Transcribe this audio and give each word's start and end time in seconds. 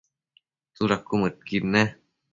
tsuda 0.73 0.95
cuëmëdqui 1.05 1.57
nec? 1.73 1.89